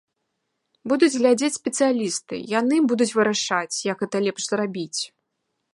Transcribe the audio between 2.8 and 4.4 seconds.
будуць вырашаць, як гэта